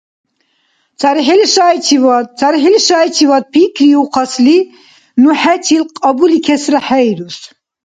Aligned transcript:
ЦархӀил 0.99 1.41
шайчивад… 1.53 2.25
ЦархӀил 2.39 2.75
шайчивад 2.87 3.43
пикриухъасли, 3.53 4.57
ну 5.21 5.29
хӀечил 5.41 5.83
кьабуликесра 6.01 6.79
хӀейрус. 6.87 7.37